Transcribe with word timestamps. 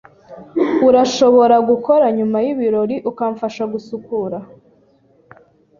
Urashobora 0.87 1.55
gukomera 1.67 2.07
nyuma 2.17 2.37
yibirori 2.45 2.95
ukamfasha 3.09 3.63
gusukura? 3.73 4.37